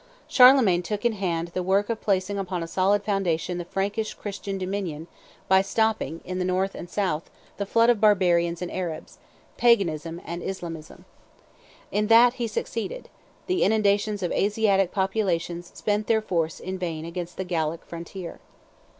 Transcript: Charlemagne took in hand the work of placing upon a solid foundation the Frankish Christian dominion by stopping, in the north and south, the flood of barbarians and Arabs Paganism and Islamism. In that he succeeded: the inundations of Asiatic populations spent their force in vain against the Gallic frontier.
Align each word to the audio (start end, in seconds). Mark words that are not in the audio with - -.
Charlemagne 0.27 0.81
took 0.81 1.05
in 1.05 1.13
hand 1.13 1.49
the 1.49 1.61
work 1.61 1.87
of 1.87 2.01
placing 2.01 2.39
upon 2.39 2.63
a 2.63 2.67
solid 2.67 3.03
foundation 3.03 3.59
the 3.59 3.65
Frankish 3.65 4.15
Christian 4.15 4.57
dominion 4.57 5.05
by 5.47 5.61
stopping, 5.61 6.21
in 6.25 6.39
the 6.39 6.43
north 6.43 6.73
and 6.73 6.89
south, 6.89 7.29
the 7.57 7.67
flood 7.67 7.87
of 7.91 8.01
barbarians 8.01 8.63
and 8.63 8.71
Arabs 8.71 9.19
Paganism 9.57 10.19
and 10.25 10.41
Islamism. 10.41 11.05
In 11.91 12.07
that 12.07 12.33
he 12.41 12.47
succeeded: 12.47 13.09
the 13.45 13.61
inundations 13.61 14.23
of 14.23 14.31
Asiatic 14.31 14.91
populations 14.91 15.71
spent 15.75 16.07
their 16.07 16.23
force 16.23 16.59
in 16.59 16.79
vain 16.79 17.05
against 17.05 17.37
the 17.37 17.43
Gallic 17.43 17.85
frontier. 17.85 18.39